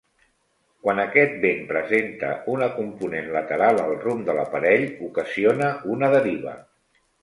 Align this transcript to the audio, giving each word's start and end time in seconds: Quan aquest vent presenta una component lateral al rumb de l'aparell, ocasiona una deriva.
Quan 0.87 1.01
aquest 1.03 1.35
vent 1.43 1.61
presenta 1.73 2.33
una 2.55 2.71
component 2.79 3.31
lateral 3.37 3.85
al 3.87 3.97
rumb 4.07 4.27
de 4.31 4.41
l'aparell, 4.41 4.91
ocasiona 5.13 5.75
una 5.97 6.15
deriva. 6.21 6.61